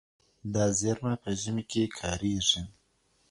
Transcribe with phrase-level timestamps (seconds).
[0.53, 2.61] دا زېرمه په ژمي کې کارېږي.